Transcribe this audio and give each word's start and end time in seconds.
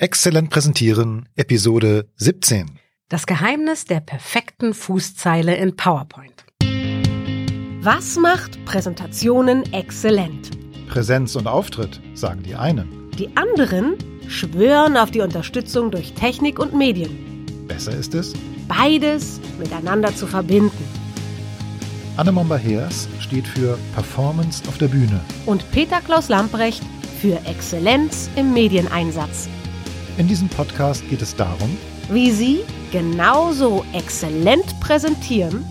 Exzellent 0.00 0.48
präsentieren, 0.50 1.28
Episode 1.34 2.08
17. 2.18 2.78
Das 3.08 3.26
Geheimnis 3.26 3.84
der 3.84 3.98
perfekten 3.98 4.72
Fußzeile 4.72 5.56
in 5.56 5.74
PowerPoint. 5.74 6.44
Was 7.80 8.16
macht 8.16 8.64
Präsentationen 8.64 9.72
exzellent? 9.72 10.50
Präsenz 10.88 11.34
und 11.34 11.48
Auftritt, 11.48 12.00
sagen 12.14 12.44
die 12.44 12.54
einen. 12.54 13.10
Die 13.18 13.36
anderen 13.36 13.96
schwören 14.28 14.96
auf 14.96 15.10
die 15.10 15.20
Unterstützung 15.20 15.90
durch 15.90 16.12
Technik 16.12 16.60
und 16.60 16.74
Medien. 16.74 17.44
Besser 17.66 17.90
ist 17.96 18.14
es, 18.14 18.34
Beides 18.68 19.40
miteinander 19.58 20.14
zu 20.14 20.28
verbinden. 20.28 20.84
Anne 22.16 22.30
Momba-Heers 22.30 23.08
steht 23.18 23.48
für 23.48 23.76
Performance 23.94 24.62
auf 24.68 24.78
der 24.78 24.88
Bühne. 24.88 25.20
Und 25.44 25.68
Peter 25.72 26.00
Klaus 26.00 26.28
Lamprecht 26.28 26.84
für 27.20 27.34
Exzellenz 27.46 28.30
im 28.36 28.52
Medieneinsatz. 28.52 29.48
In 30.18 30.26
diesem 30.26 30.48
Podcast 30.48 31.08
geht 31.08 31.22
es 31.22 31.36
darum, 31.36 31.78
Wie 32.10 32.32
Sie 32.32 32.64
genauso 32.90 33.84
exzellent 33.92 34.80
präsentieren, 34.80 35.64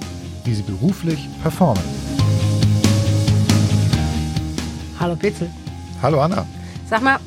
wie 0.46 0.56
sie 0.56 0.64
beruflich 0.64 1.28
performen. 1.42 1.84
Hallo 5.02 5.18
Petzel. 5.18 5.52
Hallo 6.02 6.22
Anna. 6.22 6.48
Sag 6.86 7.02
mal, 7.02 7.20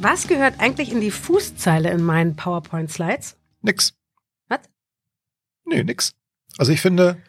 was 0.00 0.26
gehört 0.26 0.58
eigentlich 0.58 0.90
in 0.90 1.00
die 1.00 1.12
Fußzeile 1.12 1.88
in 1.88 2.02
meinen 2.02 2.34
PowerPoint-Slides? 2.34 3.36
Nix. 3.62 3.94
Was? 4.48 4.58
Nee, 5.66 5.84
nix. 5.84 6.16
Also 6.58 6.72
ich 6.72 6.80
finde, 6.80 7.22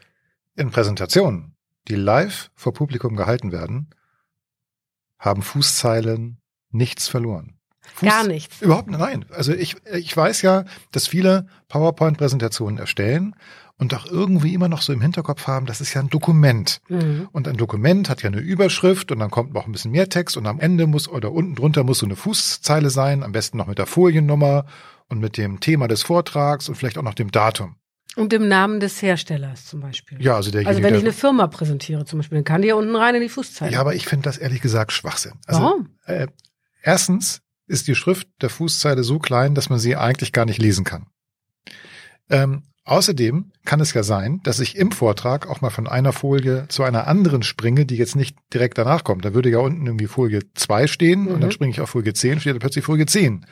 in 0.55 0.71
Präsentationen, 0.71 1.55
die 1.90 1.95
live 1.95 2.49
vor 2.55 2.73
Publikum 2.73 3.15
gehalten 3.15 3.51
werden, 3.51 3.91
haben 5.20 5.43
Fußzeilen 5.43 6.41
nichts 6.71 7.07
verloren. 7.07 7.56
Fuß- 8.00 8.05
Gar 8.09 8.27
nichts. 8.27 8.62
Überhaupt 8.62 8.90
nein. 8.90 9.26
Also 9.32 9.54
ich, 9.54 9.76
ich 9.94 10.16
weiß 10.16 10.41
ja, 10.41 10.66
dass 10.91 11.08
viele 11.08 11.48
PowerPoint-Präsentationen 11.70 12.77
erstellen 12.77 13.35
und 13.77 13.94
auch 13.94 14.05
irgendwie 14.07 14.54
immer 14.54 14.70
noch 14.70 14.82
so 14.82 14.94
im 14.94 15.02
Hinterkopf 15.02 15.48
haben, 15.48 15.66
das 15.66 15.82
ist 15.82 15.94
ja 15.94 16.02
ein 16.02 16.10
Dokument. 16.10 16.82
Mhm. 16.90 17.27
Und 17.32 17.48
ein 17.48 17.57
Dokument 17.57 18.10
hat 18.10 18.24
ja 18.24 18.29
eine 18.29 18.40
Überschrift 18.40 19.12
und 19.12 19.20
dann 19.20 19.29
kommt 19.32 19.54
noch 19.54 19.66
ein 19.66 19.71
bisschen 19.71 19.91
mehr 19.91 20.10
Text 20.10 20.38
und 20.38 20.48
am 20.48 20.60
Ende 20.60 20.88
muss 20.88 21.07
oder 21.07 21.32
unten 21.32 21.55
drunter 21.55 21.84
muss 21.84 21.99
so 21.99 22.05
eine 22.05 22.16
Fußzeile 22.16 22.90
sein, 22.90 23.24
am 23.24 23.32
besten 23.32 23.57
noch 23.57 23.68
mit 23.68 23.77
der 23.77 23.85
Foliennummer 23.85 24.66
und 25.10 25.20
mit 25.20 25.38
dem 25.38 25.60
Thema 25.60 25.88
des 25.88 26.04
Vortrags 26.04 26.70
und 26.70 26.76
vielleicht 26.76 26.98
auch 26.98 27.04
noch 27.04 27.13
dem 27.13 27.32
Datum. 27.32 27.76
Und 28.16 28.34
im 28.34 28.48
Namen 28.48 28.79
des 28.79 28.99
Herstellers 29.04 29.68
zum 29.68 29.79
Beispiel. 29.79 30.20
Ja, 30.20 30.35
also 30.35 30.49
derjenige, 30.49 30.70
Also 30.70 30.82
wenn 30.84 30.96
ich 30.96 31.04
eine 31.04 31.13
Firma 31.13 31.46
präsentiere 31.46 32.04
zum 32.05 32.18
Beispiel, 32.18 32.40
dann 32.40 32.46
kann 32.46 32.63
die 32.63 32.70
ja 32.70 32.76
unten 32.76 32.96
rein 32.96 33.13
in 33.13 33.22
die 33.22 33.29
Fußzeile. 33.29 33.72
Ja, 33.72 33.79
aber 33.79 33.94
ich 33.94 34.07
finde 34.07 34.24
das 34.24 34.40
ehrlich 34.40 34.60
gesagt 34.62 34.91
Schwachsinn. 34.91 35.34
Also, 35.46 35.62
Warum? 35.62 35.90
Äh, 36.07 36.26
erstens 36.82 37.41
ist 37.68 37.87
die 37.87 37.96
Schrift 37.96 38.27
der 38.41 38.49
Fußzeile 38.49 39.04
so 39.04 39.20
klein, 39.20 39.54
dass 39.55 39.70
man 39.70 39.79
sie 39.79 39.96
eigentlich 39.96 40.32
gar 40.34 40.46
nicht 40.46 40.62
lesen 40.62 40.84
kann. 40.85 41.07
Ähm, 42.29 42.63
außerdem 42.84 43.51
kann 43.65 43.79
es 43.79 43.93
ja 43.93 44.04
sein, 44.04 44.40
dass 44.43 44.60
ich 44.60 44.76
im 44.77 44.91
Vortrag 44.91 45.48
auch 45.48 45.62
mal 45.62 45.70
von 45.70 45.88
einer 45.88 46.13
Folie 46.13 46.65
zu 46.70 46.84
einer 46.84 47.07
anderen 47.07 47.43
springe, 47.43 47.85
die 47.85 47.95
jetzt 47.95 48.15
nicht 48.15 48.38
direkt 48.54 48.77
danach 48.77 49.04
kommt. 49.04 49.26
Da 49.26 49.34
würde 49.34 49.49
ja 49.49 49.60
unten 49.60 49.85
irgendwie 49.85 50.07
Folie 50.07 50.41
2 50.55 50.88
stehen 50.88 51.27
und 51.27 51.38
Mhm. 51.38 51.41
dann 51.41 51.51
springe 51.51 51.71
ich 51.71 51.82
auf 51.82 51.90
Folie 51.90 52.13
10, 52.13 52.40
steht 52.40 52.55
da 52.55 52.60
plötzlich 52.60 52.85
Folie 52.85 53.05
10. 53.05 53.45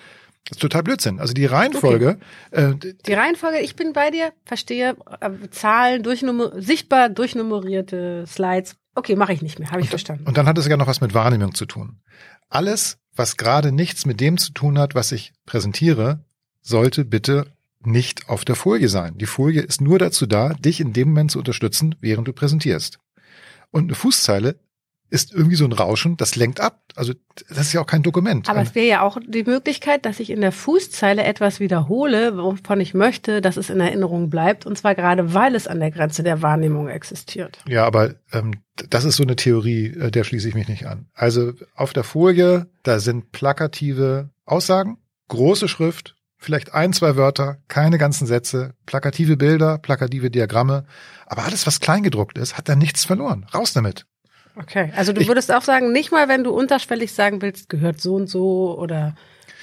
Das 0.48 0.58
ist 0.58 0.62
total 0.62 0.84
Blödsinn. 0.84 1.20
Also 1.20 1.34
die 1.34 1.46
Reihenfolge, 1.48 2.20
äh, 2.52 2.74
Die 3.08 3.14
Reihenfolge, 3.14 3.60
ich 3.62 3.76
bin 3.76 3.94
bei 3.94 4.12
dir, 4.12 4.32
verstehe, 4.44 4.96
äh, 5.20 5.32
Zahlen, 5.50 6.04
durchnummer 6.04 6.52
sichtbar 6.62 7.10
durchnummerierte 7.10 8.26
Slides. 8.28 8.76
Okay, 8.94 9.16
mache 9.16 9.34
ich 9.34 9.42
nicht 9.42 9.58
mehr, 9.60 9.72
habe 9.72 9.82
ich 9.82 9.90
verstanden. 9.90 10.26
Und 10.28 10.38
dann 10.38 10.46
hat 10.48 10.58
es 10.58 10.68
ja 10.68 10.78
noch 10.78 10.88
was 10.88 11.02
mit 11.02 11.14
Wahrnehmung 11.14 11.56
zu 11.56 11.66
tun. 11.66 12.00
Alles, 12.48 12.98
was 13.16 13.38
gerade 13.38 13.72
nichts 13.72 14.06
mit 14.06 14.20
dem 14.20 14.38
zu 14.38 14.52
tun 14.52 14.78
hat, 14.78 14.96
was 14.96 15.12
ich 15.12 15.34
präsentiere, 15.46 16.24
sollte 16.62 17.06
bitte 17.06 17.48
nicht 17.82 18.30
auf 18.30 18.46
der 18.46 18.56
Folie 18.56 18.90
sein. 18.90 19.18
Die 19.18 19.26
Folie 19.26 19.62
ist 19.62 19.82
nur 19.82 20.00
dazu 20.00 20.26
da, 20.26 20.54
dich 20.54 20.80
in 20.80 20.94
dem 20.94 21.10
Moment 21.10 21.32
zu 21.32 21.40
unterstützen, 21.40 21.96
während 22.02 22.28
du 22.28 22.34
präsentierst. 22.34 23.00
Und 23.72 23.86
eine 23.86 23.96
Fußzeile 23.96 24.60
ist 25.16 25.34
irgendwie 25.34 25.56
so 25.56 25.64
ein 25.64 25.72
Rauschen, 25.72 26.18
das 26.18 26.36
lenkt 26.36 26.60
ab. 26.60 26.82
Also 26.96 27.14
das 27.48 27.60
ist 27.60 27.74
ja 27.74 27.82
auch 27.82 27.88
kein 27.88 28.04
Dokument. 28.04 28.50
Aber 28.50 28.62
es 28.62 28.76
wäre 28.76 28.86
ja 28.86 29.02
auch 29.02 29.18
die 29.26 29.46
Möglichkeit, 29.46 30.06
dass 30.06 30.20
ich 30.20 30.30
in 30.30 30.42
der 30.42 30.52
Fußzeile 30.52 31.24
etwas 31.24 31.62
wiederhole, 31.62 32.38
wovon 32.38 32.82
ich 32.82 32.94
möchte, 32.94 33.40
dass 33.40 33.56
es 33.56 33.70
in 33.70 33.80
Erinnerung 33.80 34.30
bleibt. 34.30 34.66
Und 34.66 34.78
zwar 34.78 34.94
gerade, 34.94 35.34
weil 35.34 35.56
es 35.56 35.68
an 35.68 35.80
der 35.80 35.92
Grenze 35.92 36.22
der 36.22 36.42
Wahrnehmung 36.42 36.90
existiert. 36.90 37.60
Ja, 37.66 37.86
aber 37.86 38.16
ähm, 38.34 38.56
das 38.90 39.06
ist 39.06 39.16
so 39.16 39.24
eine 39.24 39.38
Theorie, 39.38 39.88
äh, 39.88 40.12
der 40.12 40.26
schließe 40.26 40.50
ich 40.50 40.54
mich 40.54 40.68
nicht 40.68 40.86
an. 40.86 41.08
Also 41.14 41.54
auf 41.76 41.94
der 41.94 42.04
Folie, 42.04 42.68
da 42.84 43.00
sind 43.00 43.32
plakative 43.32 44.32
Aussagen, 44.46 44.98
große 45.30 45.70
Schrift, 45.70 46.16
vielleicht 46.38 46.74
ein, 46.74 46.92
zwei 46.92 47.16
Wörter, 47.16 47.60
keine 47.70 47.98
ganzen 47.98 48.28
Sätze, 48.28 48.74
plakative 48.86 49.38
Bilder, 49.38 49.78
plakative 49.78 50.30
Diagramme. 50.30 50.86
Aber 51.26 51.46
alles, 51.46 51.66
was 51.66 51.80
kleingedruckt 51.80 52.38
ist, 52.38 52.58
hat 52.58 52.68
da 52.68 52.76
nichts 52.76 53.06
verloren. 53.06 53.46
Raus 53.54 53.72
damit. 53.72 54.06
Okay. 54.58 54.92
Also 54.96 55.14
du 55.14 55.22
Ich- 55.22 55.28
würdest 55.28 55.52
auch 55.54 55.62
sagen, 55.64 55.92
nicht 55.92 56.12
mal, 56.12 56.28
wenn 56.28 56.44
du 56.44 56.52
unterschwellig 56.52 57.14
sagen 57.14 57.42
willst, 57.42 57.70
gehört 57.70 58.00
so 58.00 58.16
und 58.16 58.28
so 58.28 58.78
oder 58.80 59.16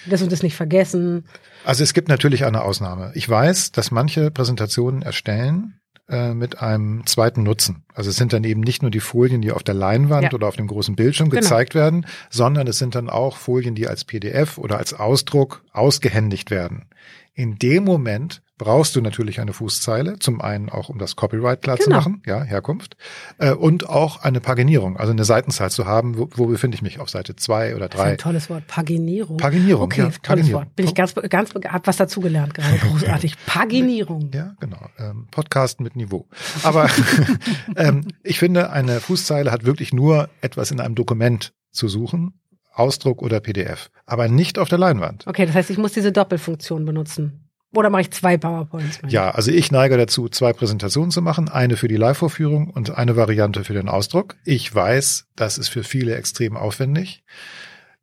das 0.07 0.21
und 0.23 0.33
das 0.33 0.43
nicht 0.43 0.57
vergessen. 0.57 1.27
Also 1.65 1.83
es 1.85 1.95
gibt 1.95 2.09
natürlich 2.09 2.45
eine 2.45 2.63
Ausnahme. 2.63 3.13
Ich 3.15 3.29
weiß, 3.29 3.73
dass 3.73 3.91
manche 3.91 4.31
Präsentationen 4.31 5.03
erstellen 5.03 5.79
äh, 6.09 6.35
mit 6.35 6.61
einem 6.61 7.07
zweiten 7.07 7.45
Nutzen. 7.45 7.85
Also 7.95 8.11
es 8.11 8.17
sind 8.17 8.33
dann 8.33 8.43
eben 8.43 8.61
nicht 8.61 8.83
nur 8.83 8.91
die 8.91 8.99
Folien, 9.01 9.41
die 9.41 9.53
auf 9.53 9.63
der 9.63 9.75
Leinwand 9.75 10.25
Ja. 10.25 10.33
oder 10.33 10.49
auf 10.49 10.57
dem 10.57 10.67
großen 10.67 10.97
Bildschirm 10.97 11.31
Genau. 11.31 11.41
gezeigt 11.41 11.77
werden, 11.77 12.05
sondern 12.29 12.67
es 12.67 12.79
sind 12.79 12.97
dann 12.97 13.09
auch 13.09 13.37
Folien, 13.37 13.77
die 13.77 13.87
als 13.87 14.05
PDF 14.05 14.59
oder 14.59 14.79
als 14.79 14.93
Ausdruck 14.93 15.63
ausgehändigt 15.73 16.51
werden. 16.51 16.87
In 17.35 17.57
dem 17.59 17.85
Moment 17.85 18.43
brauchst 18.59 18.95
du 18.95 19.01
natürlich 19.01 19.41
eine 19.41 19.55
Fußzeile, 19.55 20.19
zum 20.21 20.41
einen 20.41 20.69
auch 20.69 20.89
um 20.91 20.99
das 20.99 21.17
Copyright 21.17 21.63
klar 21.63 21.79
zu 21.79 21.85
Genau. 21.87 21.97
machen, 21.97 22.23
ja, 22.27 22.43
Herkunft, 22.45 22.97
äh, 23.39 23.53
und 23.53 23.89
auch 23.89 24.23
eine 24.23 24.41
Paginierung, 24.41 24.99
also 24.99 25.11
eine 25.13 25.25
Seitenzahl 25.25 25.71
zu 25.71 25.87
haben, 25.87 26.17
wo, 26.19 26.29
wo 26.35 26.47
befinde 26.47 26.75
ich 26.77 26.83
mich, 26.83 27.01
auf 27.01 27.09
Seite 27.11 27.35
zwei 27.35 27.75
oder 27.75 27.89
Das 27.89 27.99
ist 27.99 28.05
ein 28.05 28.11
drei. 28.11 28.17
tolles 28.17 28.51
Wort. 28.51 28.67
Paginierung. 28.69 29.39
Paginierung, 29.39 29.85
Okay, 29.85 30.01
ja, 30.03 30.05
tolles 30.07 30.21
Paginierung. 30.23 30.63
Wort. 30.63 30.77
Bin 30.77 30.87
ich 30.87 30.95
ganz, 30.95 31.15
ganz, 31.29 31.55
hab 31.55 31.87
was 31.87 31.97
dazugelernt 31.97 32.55
gerade. 32.55 32.77
Großartig. 32.89 33.35
Paginierung. 33.47 34.31
Ja, 34.33 34.55
genau. 34.61 34.87
Ähm, 34.99 35.27
Podcast 35.31 35.81
mit 35.81 35.97
Niveau. 35.97 36.29
Aber 36.63 36.89
ähm, 37.77 38.07
ich 38.23 38.39
finde, 38.39 38.71
eine 38.71 39.01
Fußzeile 39.01 39.51
hat 39.51 39.65
wirklich 39.65 39.93
nur 39.93 40.29
etwas 40.41 40.71
in 40.71 40.81
einem 40.81 40.95
Dokument 40.95 41.53
zu 41.73 41.89
suchen, 41.89 42.35
Ausdruck 42.73 43.23
oder 43.23 43.41
PDF, 43.41 43.91
aber 44.07 44.29
nicht 44.29 44.59
auf 44.59 44.69
der 44.69 44.79
Leinwand. 44.79 45.27
Okay, 45.27 45.47
das 45.47 45.55
heißt, 45.55 45.71
ich 45.71 45.79
muss 45.79 45.93
diese 45.93 46.13
Doppelfunktion 46.13 46.85
benutzen. 46.85 47.49
Oder 47.75 47.89
mache 47.89 48.03
ich 48.03 48.11
zwei 48.11 48.37
PowerPoints? 48.37 49.01
Ja, 49.09 49.31
also 49.31 49.51
ich 49.51 49.73
neige 49.73 49.97
dazu, 49.97 50.29
zwei 50.29 50.53
Präsentationen 50.53 51.11
zu 51.11 51.23
machen, 51.23 51.49
eine 51.49 51.79
für 51.79 51.89
die 51.89 51.97
Live-Vorführung 51.97 52.69
und 52.69 52.91
eine 52.91 53.17
Variante 53.17 53.65
für 53.65 53.73
den 53.73 53.89
Ausdruck. 53.89 54.37
Ich 54.45 54.75
weiß, 54.75 55.27
das 55.37 55.57
ist 55.57 55.69
für 55.69 55.83
viele 55.83 56.15
extrem 56.17 56.55
aufwendig. 56.57 57.25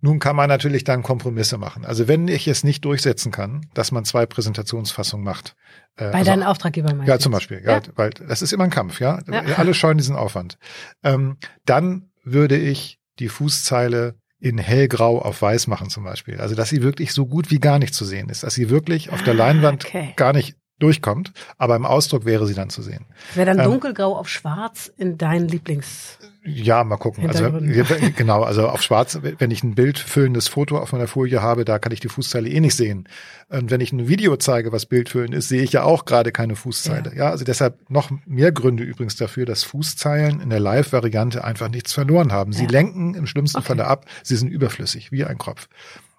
Nun 0.01 0.17
kann 0.19 0.35
man 0.35 0.47
natürlich 0.47 0.85
dann 0.85 1.03
Kompromisse 1.03 1.57
machen. 1.57 1.85
Also 1.85 2.07
wenn 2.07 2.27
ich 2.29 2.47
es 2.47 2.63
nicht 2.63 2.83
durchsetzen 2.85 3.31
kann, 3.31 3.67
dass 3.73 3.91
man 3.91 4.05
zwei 4.05 4.25
Präsentationsfassungen 4.25 5.23
macht. 5.25 5.55
äh, 5.97 6.05
Bei 6.11 6.19
also 6.19 6.31
deinen 6.31 6.43
Auftraggebern 6.43 6.97
meinst 6.97 7.09
Ja, 7.09 7.19
zum? 7.19 7.33
Beispiel, 7.33 7.61
ja, 7.63 7.73
Ja. 7.73 7.81
weil 7.95 8.09
das 8.11 8.41
ist 8.41 8.53
immer 8.53 8.63
ein 8.63 8.69
Kampf, 8.69 8.99
ja. 9.01 9.19
Ja. 9.29 9.41
Alle 9.57 9.73
scheuen 9.73 9.97
diesen 9.97 10.15
Aufwand. 10.15 10.57
Ähm, 11.03 11.37
dann 11.65 12.09
würde 12.23 12.57
ich 12.57 12.97
die 13.19 13.27
Fußzeile 13.29 14.15
in 14.39 14.57
hellgrau 14.57 15.21
auf 15.21 15.41
weiß 15.41 15.67
machen 15.67 15.89
zum 15.89 16.03
Beispiel. 16.03 16.39
Also 16.39 16.55
dass 16.55 16.69
sie 16.69 16.81
wirklich 16.81 17.13
so 17.13 17.25
gut 17.25 17.51
wie 17.51 17.59
gar 17.59 17.79
nicht 17.79 17.93
zu 17.93 18.05
sehen 18.05 18.29
ist, 18.29 18.43
dass 18.43 18.53
sie 18.53 18.69
wirklich 18.69 19.09
auf 19.11 19.21
der 19.23 19.33
Ah, 19.33 19.37
Leinwand 19.37 19.85
okay. 19.85 20.13
gar 20.15 20.33
nicht 20.33 20.55
durchkommt, 20.79 21.31
aber 21.57 21.75
im 21.75 21.85
Ausdruck 21.85 22.25
wäre 22.25 22.47
sie 22.47 22.53
dann 22.55 22.69
zu 22.69 22.81
sehen. 22.81 23.05
Wäre 23.35 23.45
dann 23.47 23.59
Ähm, 23.59 23.65
dunkelgrau 23.65 24.15
auf 24.17 24.29
schwarz 24.29 24.91
in 24.97 25.17
deinen 25.17 25.47
Lieblings... 25.47 26.17
Ja, 26.45 26.85
mal 26.85 26.95
gucken. 26.97 27.27
Also 27.27 27.51
wir- 27.61 27.83
genau, 28.15 28.43
also 28.43 28.69
auf 28.69 28.81
Schwarz, 28.81 29.19
wenn 29.39 29.51
ich 29.51 29.61
ein 29.61 29.75
bildfüllendes 29.75 30.47
Foto 30.47 30.77
auf 30.79 30.93
meiner 30.93 31.05
Folie 31.07 31.41
habe, 31.41 31.65
da 31.65 31.79
kann 31.79 31.91
ich 31.91 31.99
die 31.99 32.07
Fußzeile 32.07 32.49
eh 32.49 32.61
nicht 32.61 32.75
sehen. 32.75 33.09
Und 33.49 33.69
wenn 33.71 33.81
ich 33.81 33.91
ein 33.91 34.07
Video 34.07 34.35
zeige, 34.37 34.71
was 34.71 34.85
bildfüllend 34.85 35.35
ist, 35.35 35.49
sehe 35.49 35.61
ich 35.61 35.73
ja 35.73 35.83
auch 35.83 36.05
gerade 36.05 36.31
keine 36.31 36.55
Fußzeile. 36.55 37.11
Ja. 37.15 37.29
also 37.29 37.43
deshalb 37.43 37.77
noch 37.89 38.09
mehr 38.25 38.53
Gründe 38.53 38.83
übrigens 38.83 39.17
dafür, 39.17 39.45
dass 39.45 39.63
Fußzeilen 39.63 40.39
in 40.39 40.49
der 40.49 40.61
Live-Variante 40.61 41.43
einfach 41.43 41.69
nichts 41.69 41.91
verloren 41.93 42.31
haben. 42.31 42.53
Sie 42.53 42.63
Ja. 42.63 42.69
lenken 42.69 43.15
im 43.15 43.27
schlimmsten 43.27 43.57
Okay. 43.59 43.67
Falle 43.67 43.85
ab, 43.85 44.05
sie 44.23 44.37
sind 44.37 44.47
überflüssig, 44.49 45.11
wie 45.11 45.25
ein 45.25 45.37
Kopf. 45.37 45.67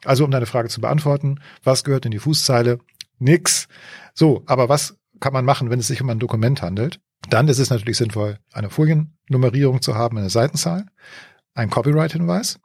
Also 0.05 0.25
um 0.25 0.31
deine 0.31 0.47
Frage 0.47 0.69
zu 0.69 0.81
beantworten, 0.83 1.41
was 1.65 1.83
gehört 1.83 2.05
in 2.05 2.11
die 2.13 2.19
Fußzeile? 2.19 2.79
Nix. 3.21 3.69
So, 4.15 4.43
aber 4.47 4.69
was 4.69 4.97
kann 5.21 5.33
man 5.33 5.45
machen, 5.45 5.71
wenn 5.71 5.79
es 5.79 5.87
sich 5.87 6.03
um 6.03 6.11
ein 6.11 6.19
Dokument 6.19 6.63
handelt? 6.63 7.01
Dann 7.29 7.49
ist 7.49 7.59
es 7.59 7.71
natürlich 7.71 7.99
sinnvoll, 7.99 8.39
eine 8.53 8.71
Foliennummerierung 8.71 9.83
zu 9.83 9.95
haben, 9.95 10.19
eine 10.19 10.31
Seitenzahl, 10.31 10.87
ein 11.55 11.71
Copyright-Hinweis 11.71 12.59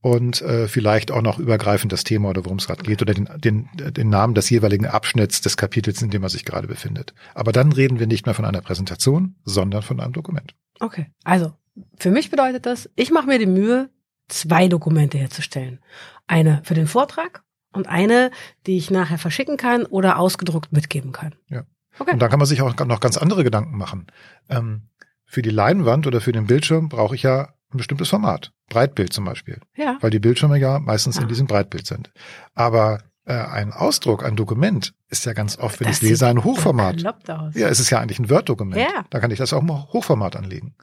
und 0.00 0.42
äh, 0.42 0.66
vielleicht 0.66 1.12
auch 1.12 1.22
noch 1.22 1.38
übergreifend 1.38 1.92
das 1.92 2.02
Thema 2.02 2.30
oder 2.30 2.44
worum 2.44 2.58
es 2.58 2.66
gerade 2.66 2.82
geht 2.82 3.00
oder 3.00 3.14
den, 3.14 3.28
den, 3.36 3.68
den 3.74 4.08
Namen 4.08 4.34
des 4.34 4.50
jeweiligen 4.50 4.86
Abschnitts 4.86 5.40
des 5.40 5.56
Kapitels, 5.56 6.02
in 6.02 6.10
dem 6.10 6.22
man 6.22 6.30
sich 6.30 6.44
gerade 6.44 6.66
befindet. 6.66 7.14
Aber 7.34 7.52
dann 7.52 7.70
reden 7.72 8.00
wir 8.00 8.08
nicht 8.08 8.26
mehr 8.26 8.34
von 8.34 8.44
einer 8.44 8.60
Präsentation, 8.60 9.36
sondern 9.44 9.82
von 9.82 10.00
einem 10.00 10.12
Dokument. 10.12 10.54
Okay, 10.80 11.06
also 11.22 11.52
für 11.96 12.10
mich 12.10 12.30
bedeutet 12.30 12.66
das, 12.66 12.90
ich 12.96 13.12
mache 13.12 13.28
mir 13.28 13.38
die 13.38 13.46
Mühe, 13.46 13.90
zwei 14.28 14.66
Dokumente 14.66 15.18
herzustellen. 15.18 15.78
Eine 16.26 16.62
für 16.64 16.74
den 16.74 16.88
Vortrag 16.88 17.44
und 17.72 17.88
eine, 17.88 18.30
die 18.66 18.76
ich 18.76 18.90
nachher 18.90 19.18
verschicken 19.18 19.56
kann 19.56 19.84
oder 19.86 20.18
ausgedruckt 20.18 20.72
mitgeben 20.72 21.12
kann. 21.12 21.34
Ja. 21.48 21.62
Okay. 21.98 22.12
Und 22.12 22.20
dann 22.22 22.30
kann 22.30 22.38
man 22.38 22.46
sich 22.46 22.62
auch 22.62 22.74
noch 22.86 23.00
ganz 23.00 23.16
andere 23.18 23.44
Gedanken 23.44 23.76
machen. 23.76 24.06
Ähm, 24.48 24.88
für 25.26 25.42
die 25.42 25.50
Leinwand 25.50 26.06
oder 26.06 26.20
für 26.20 26.32
den 26.32 26.46
Bildschirm 26.46 26.88
brauche 26.88 27.14
ich 27.14 27.22
ja 27.22 27.48
ein 27.72 27.78
bestimmtes 27.78 28.08
Format. 28.10 28.52
Breitbild 28.68 29.12
zum 29.12 29.24
Beispiel. 29.24 29.60
Ja. 29.76 29.96
Weil 30.00 30.10
die 30.10 30.18
Bildschirme 30.18 30.58
ja 30.58 30.78
meistens 30.78 31.18
Ah. 31.18 31.22
in 31.22 31.28
diesem 31.28 31.46
Breitbild 31.46 31.86
sind. 31.86 32.10
Aber 32.54 33.00
äh, 33.24 33.34
ein 33.34 33.72
Ausdruck, 33.72 34.24
ein 34.24 34.36
Dokument 34.36 34.94
ist 35.08 35.24
ja 35.26 35.32
ganz 35.32 35.58
oft, 35.58 35.80
wenn 35.80 35.86
Das 35.86 36.02
ich 36.02 36.08
lese, 36.08 36.26
ein 36.26 36.44
Hochformat. 36.44 36.96
bekloppt 36.96 37.30
aus. 37.30 37.54
Ja, 37.54 37.68
es 37.68 37.78
ist 37.80 37.90
ja 37.90 38.00
eigentlich 38.00 38.18
ein 38.18 38.28
Word-Dokument. 38.30 38.80
Ja. 38.80 39.04
Da 39.10 39.20
kann 39.20 39.30
ich 39.30 39.38
das 39.38 39.52
auch 39.52 39.62
mal 39.62 39.86
Hochformat 39.92 40.34
anlegen. 40.36 40.74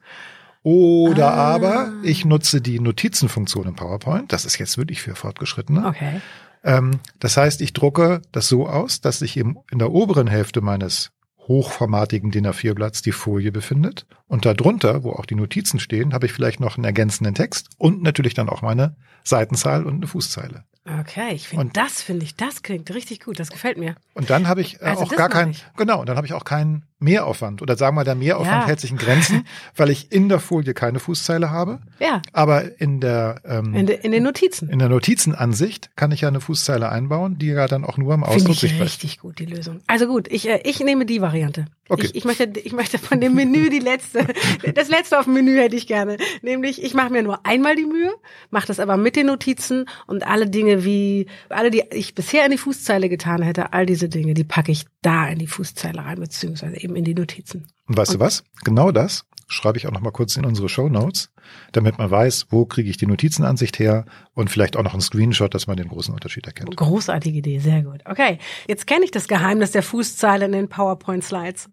Oder 0.62 1.34
Ah. 1.34 1.54
aber 1.56 1.94
ich 2.04 2.26
nutze 2.26 2.62
die 2.62 2.80
Notizenfunktion 2.80 3.68
im 3.68 3.76
PowerPoint. 3.76 4.32
Das 4.34 4.46
ist 4.46 4.58
jetzt 4.58 4.78
wirklich 4.78 5.02
für 5.02 5.16
Fortgeschrittene. 5.16 5.86
Okay. 5.88 6.22
Ähm, 6.64 7.00
das 7.20 7.38
heißt, 7.38 7.62
ich 7.62 7.74
drucke 7.74 8.22
das 8.32 8.48
so 8.48 8.68
aus, 8.68 9.02
dass 9.02 9.20
sich 9.20 9.38
im, 9.38 9.60
in 9.72 9.80
der 9.80 9.92
oberen 9.92 10.28
Hälfte 10.28 10.62
meines 10.62 11.12
hochformatigen 11.48 12.30
DIN 12.32 12.46
A4-Blatts 12.48 13.02
die 13.02 13.12
Folie 13.12 13.52
befindet. 13.52 14.06
Und 14.28 14.46
darunter, 14.46 15.04
wo 15.04 15.12
auch 15.14 15.26
die 15.26 15.36
Notizen 15.36 15.80
stehen, 15.80 16.14
habe 16.14 16.28
ich 16.28 16.32
vielleicht 16.34 16.60
noch 16.60 16.78
einen 16.78 16.86
ergänzenden 16.86 17.34
Text 17.34 17.70
und 17.78 18.04
natürlich 18.04 18.36
dann 18.36 18.50
auch 18.50 18.62
meine 18.62 18.96
Seitenzahl 19.24 19.84
und 19.86 19.96
eine 19.96 20.08
Fußzeile. 20.08 20.64
Okay, 21.02 21.34
ich 21.34 21.48
finde 21.50 21.66
Und- 21.66 21.78
das, 21.78 22.02
finde 22.02 22.24
ich, 22.26 22.36
das 22.36 22.62
klingt 22.64 22.94
richtig 22.94 23.20
gut. 23.24 23.40
Das 23.40 23.50
gefällt 23.50 23.78
mir. 23.78 23.96
Und 24.14 24.30
dann 24.30 24.48
habe 24.48 24.62
ich 24.62 24.80
äh, 24.82 24.86
Also 24.86 25.04
auch 25.04 25.10
gar 25.16 25.30
keinen, 25.30 25.56
genau, 25.76 26.00
und 26.00 26.08
dann 26.10 26.18
habe 26.18 26.26
ich 26.28 26.34
auch 26.34 26.46
keinen 26.46 26.86
Mehraufwand. 27.00 27.62
Oder 27.62 27.78
sagen 27.78 27.96
wir, 27.96 28.04
der 28.04 28.16
Mehraufwand 28.16 28.62
Ja. 28.64 28.68
hält 28.68 28.80
sich 28.80 28.92
in 28.92 28.98
Grenzen, 28.98 29.46
weil 29.76 29.90
ich 29.90 30.12
in 30.12 30.30
der 30.30 30.40
Folie 30.40 30.74
keine 30.74 31.00
Fußzeile 31.00 31.50
habe. 31.50 31.80
Ja, 32.00 32.22
Aber 32.34 32.80
in 32.82 33.00
der, 33.00 33.42
ähm, 33.46 33.74
in, 33.74 33.88
de, 33.88 34.00
in 34.02 34.12
den 34.12 34.24
Notizen. 34.24 34.70
in 34.70 34.80
der 34.80 34.90
Notizenansicht 34.90 35.92
kann 35.96 36.12
ich 36.12 36.22
ja 36.22 36.28
eine 36.28 36.42
Fußzeile 36.42 36.90
einbauen, 36.90 37.38
die 37.38 37.48
ja 37.48 37.68
dann 37.68 37.84
auch 37.86 37.98
nur 37.98 38.14
am 38.14 38.24
Ausdruck 38.24 38.56
ich 38.56 38.60
sichtbar 38.60 38.86
ist. 38.86 38.94
richtig 38.94 39.20
gut, 39.20 39.40
die 39.40 39.46
Lösung. 39.46 39.80
Also 39.88 40.08
gut, 40.08 40.28
ich, 40.30 40.48
äh, 40.50 40.62
ich 40.64 40.80
nehme 40.82 41.06
die 41.06 41.22
Variante. 41.22 41.66
Okay. 41.92 42.06
Ich, 42.06 42.16
ich, 42.16 42.26
möchte, 42.26 42.44
ich 42.64 42.72
möchte 42.74 43.00
von 43.00 43.20
dem 43.20 43.34
Menü 43.34 43.70
die 43.70 43.80
letzte, 43.80 44.28
das 44.76 44.90
letzte 44.90 45.18
auf 45.20 45.26
dem 45.26 45.34
Menü 45.34 45.56
hätte 45.58 45.76
ich 45.76 45.88
gerne. 45.88 46.18
Nämlich, 46.44 46.84
ich 46.84 46.94
mache 46.94 47.12
mir 47.12 47.24
nur 47.24 47.46
einmal 47.48 47.76
die 47.76 47.86
Mühe, 47.86 48.12
mache 48.52 48.68
das 48.68 48.80
aber 48.80 48.96
mit 48.96 49.16
den 49.16 49.26
Notizen 49.26 49.86
und 50.06 50.26
alle 50.28 50.48
Dinge 50.48 50.86
wie, 50.86 51.26
alle, 51.50 51.72
die 51.72 51.84
ich 51.92 52.14
bisher 52.14 52.46
in 52.46 52.52
die 52.52 52.58
Fußzeile 52.60 53.10
getan 53.10 53.42
hätte, 53.42 53.74
all 53.74 53.86
diese 53.88 54.08
Dinge, 54.08 54.36
die 54.36 54.44
packe 54.44 54.72
ich 54.72 54.86
da 55.02 55.28
in 55.30 55.40
die 55.40 55.48
Fußzeile 55.48 56.04
rein, 56.06 56.20
beziehungsweise 56.20 56.80
eben 56.80 56.89
in 56.96 57.04
die 57.04 57.16
Notizen. 57.16 57.68
Und 57.88 57.98
weißt 57.98 58.16
du 58.16 58.20
was? 58.20 58.44
Genau 58.64 58.92
das 58.92 59.26
schreibe 59.50 59.78
ich 59.78 59.88
auch 59.88 59.92
noch 59.92 60.02
mal 60.02 60.12
kurz 60.12 60.38
in 60.38 60.46
unsere 60.46 60.70
Show 60.70 60.90
Notes, 60.90 61.32
damit 61.72 61.98
man 61.98 62.10
weiß, 62.10 62.48
wo 62.50 62.66
kriege 62.66 62.90
ich 62.90 62.98
die 62.98 63.08
Notizenansicht 63.08 63.80
her 63.80 64.06
und 64.34 64.50
vielleicht 64.50 64.78
auch 64.78 64.84
noch 64.84 64.94
einen 64.94 65.02
Screenshot, 65.02 65.54
dass 65.54 65.68
man 65.68 65.76
den 65.76 65.88
großen 65.88 66.14
Unterschied 66.14 66.46
erkennt. 66.46 66.76
Großartige 66.76 67.40
Idee, 67.40 67.60
sehr 67.60 67.82
gut. 67.82 68.02
Okay, 68.06 68.38
jetzt 68.68 68.88
kenne 68.88 69.06
ich 69.06 69.12
das 69.12 69.28
Geheimnis 69.28 69.72
der 69.72 69.84
Fußzeile 69.84 70.46
in 70.46 70.52
den 70.52 70.70
PowerPoint-Slides. 70.70 71.70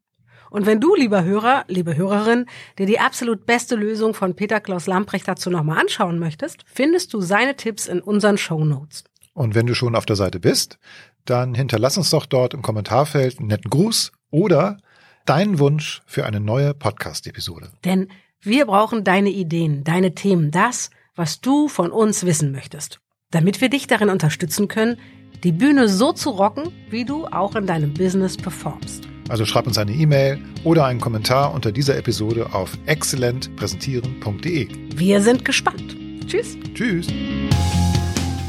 Und 0.49 0.65
wenn 0.65 0.81
du, 0.81 0.95
lieber 0.95 1.25
Hörer, 1.25 1.65
liebe 1.69 1.97
Hörerin, 1.97 2.47
dir 2.79 2.87
die 2.87 3.01
absolut 3.01 3.47
beste 3.47 3.75
Lösung 3.75 4.15
von 4.15 4.35
Peter 4.35 4.61
Klaus 4.61 4.87
Lamprecht 4.87 5.29
dazu 5.29 5.51
nochmal 5.51 5.79
anschauen 5.79 6.19
möchtest, 6.19 6.65
findest 6.73 7.13
du 7.13 7.21
seine 7.21 7.57
Tipps 7.57 7.87
in 7.87 8.01
unseren 8.01 8.39
Show 8.39 8.65
Notes. 8.65 9.05
Und 9.35 9.55
wenn 9.55 9.67
du 9.67 9.75
schon 9.75 9.95
auf 9.95 10.07
der 10.07 10.17
Seite 10.17 10.41
bist, 10.41 10.79
dann 11.27 11.55
hinterlass 11.55 11.99
uns 11.99 12.11
doch 12.11 12.25
dort 12.25 12.55
im 12.55 12.63
Kommentarfeld 12.63 13.39
einen 13.39 13.49
netten 13.49 13.71
Gruß 13.71 14.13
oder 14.31 14.79
deinen 15.27 15.59
Wunsch 15.59 16.03
für 16.07 16.25
eine 16.27 16.41
neue 16.41 16.75
Podcast-Episode. 16.75 17.71
Denn 17.85 18.09
wir 18.41 18.67
brauchen 18.67 19.05
deine 19.05 19.31
Ideen, 19.31 19.85
deine 19.85 20.15
Themen, 20.15 20.51
das, 20.51 20.91
was 21.15 21.41
du 21.41 21.69
von 21.69 21.91
uns 21.91 22.25
wissen 22.25 22.53
möchtest. 22.53 23.01
Damit 23.31 23.61
wir 23.61 23.69
dich 23.69 23.87
darin 23.87 24.09
unterstützen 24.09 24.69
können, 24.69 24.99
die 25.43 25.53
Bühne 25.53 25.89
so 25.89 26.13
zu 26.13 26.31
rocken, 26.31 26.73
wie 26.91 27.05
du 27.05 27.27
auch 27.27 27.55
in 27.57 27.67
deinem 27.67 27.93
Business 27.93 28.37
performst. 28.37 29.07
Also 29.29 29.45
schreib 29.45 29.67
uns 29.67 29.77
eine 29.77 29.93
E-Mail 29.93 30.39
oder 30.63 30.85
einen 30.87 31.01
Kommentar 31.01 31.53
unter 31.53 31.73
dieser 31.73 31.97
Episode 31.97 32.53
auf 32.55 32.79
exzellentpräsentieren.de. 32.87 34.69
Wir 34.95 35.21
sind 35.21 35.45
gespannt. 35.45 35.97
Tschüss. 36.27 36.57
Tschüss. 36.75 37.09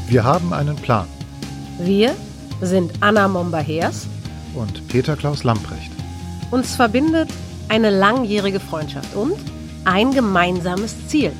Wir 0.08 0.24
haben 0.24 0.52
einen 0.52 0.76
Plan 0.76 1.06
Wir 1.80 2.14
sind 2.60 2.92
Anna 3.00 3.28
Momba-Hers. 3.28 4.06
und 4.54 4.86
Peter 4.88 5.16
Klaus 5.16 5.44
Lamprecht. 5.44 5.90
Uns 6.50 6.76
verbindet 6.76 7.28
eine 7.68 7.90
langjährige 7.90 8.60
Freundschaft 8.60 9.14
und 9.14 9.34
ein 9.84 10.12
gemeinsames 10.12 10.94
Ziel. 11.08 11.32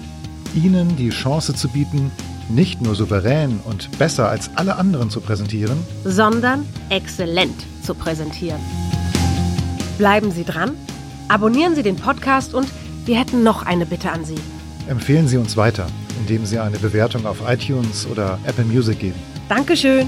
Ihnen 0.54 0.96
die 0.96 1.10
Chance 1.10 1.54
zu 1.54 1.68
bieten, 1.68 2.10
nicht 2.48 2.80
nur 2.80 2.94
souverän 2.94 3.60
und 3.64 3.90
besser 3.98 4.28
als 4.28 4.50
alle 4.54 4.76
anderen 4.76 5.10
zu 5.10 5.20
präsentieren, 5.20 5.78
sondern 6.04 6.66
exzellent 6.88 7.54
zu 7.82 7.94
präsentieren. 7.94 8.60
Bleiben 9.98 10.30
Sie 10.30 10.44
dran, 10.44 10.70
abonnieren 11.28 11.74
Sie 11.74 11.82
den 11.82 11.96
Podcast 11.96 12.54
und 12.54 12.68
wir 13.04 13.18
hätten 13.18 13.42
noch 13.42 13.64
eine 13.66 13.86
Bitte 13.86 14.10
an 14.10 14.24
Sie. 14.24 14.36
empfehlen 14.88 15.28
Sie 15.28 15.36
uns 15.36 15.56
weiter, 15.56 15.86
indem 16.20 16.46
Sie 16.46 16.58
eine 16.58 16.78
Bewertung 16.78 17.26
auf 17.26 17.38
iTunes 17.46 18.06
oder 18.10 18.38
Apple 18.46 18.64
Music 18.64 18.98
geben. 18.98 19.16
Dankeschön. 19.48 20.06